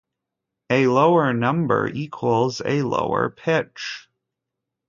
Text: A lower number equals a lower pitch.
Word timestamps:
A 0.71 0.87
lower 0.87 1.31
number 1.31 1.87
equals 1.87 2.59
a 2.65 2.81
lower 2.81 3.29
pitch. 3.29 4.09